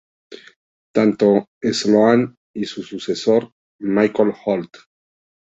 Tanto 0.95 1.45
Sloane 1.71 2.33
y 2.55 2.65
su 2.65 2.81
sucesor, 2.81 3.51
Michael 3.81 4.33
Holt. 4.43 4.75